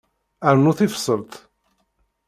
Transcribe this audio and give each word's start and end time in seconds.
Rnu 0.53 0.71
tibṣelt. 0.77 1.33